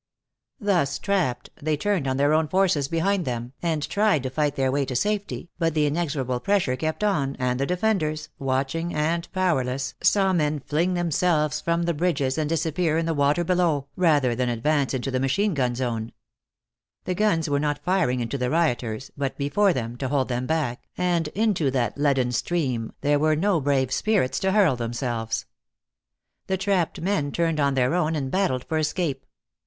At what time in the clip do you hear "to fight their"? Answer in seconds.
4.23-4.71